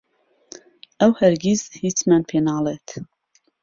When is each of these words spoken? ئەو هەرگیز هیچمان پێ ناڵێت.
ئەو 0.99 1.11
هەرگیز 1.21 1.61
هیچمان 1.81 2.21
پێ 2.29 2.39
ناڵێت. 2.47 2.87